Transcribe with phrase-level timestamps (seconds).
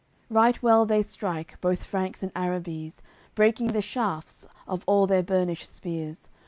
[0.31, 0.33] AOI.
[0.33, 3.03] CCLIII Right well they strike, both Franks and Arrabies,
[3.35, 6.31] Breaking the shafts of all their burnished spears.